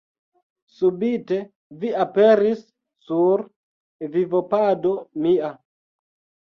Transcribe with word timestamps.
Subite 0.77 1.37
vi 1.83 1.93
aperis 2.05 2.65
sur 3.11 3.47
vivopado 4.17 4.97
mia. 5.27 5.55